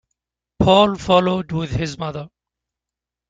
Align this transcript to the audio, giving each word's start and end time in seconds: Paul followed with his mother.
Paul 0.57 0.95
followed 0.95 1.51
with 1.51 1.69
his 1.75 1.99
mother. 1.99 2.27